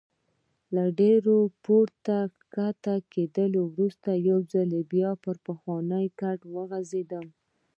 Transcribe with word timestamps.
له 0.75 0.83
ډېر 0.99 1.21
پورته 1.63 2.17
کښته 2.53 2.95
کېدو 3.13 3.61
وروسته 3.73 4.09
یو 4.29 4.39
ځل 4.53 4.69
بیا 4.91 5.11
پر 5.23 5.35
پخواني 5.45 6.05
کټ 6.19 6.39
وغځېدم. 6.55 7.25